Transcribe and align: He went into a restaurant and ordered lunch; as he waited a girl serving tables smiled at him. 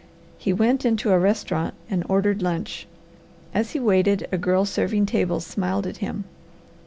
He 0.39 0.51
went 0.51 0.83
into 0.83 1.11
a 1.11 1.19
restaurant 1.19 1.75
and 1.87 2.03
ordered 2.09 2.41
lunch; 2.41 2.87
as 3.53 3.73
he 3.73 3.79
waited 3.79 4.27
a 4.31 4.37
girl 4.39 4.65
serving 4.65 5.05
tables 5.05 5.45
smiled 5.45 5.85
at 5.85 5.97
him. 5.97 6.23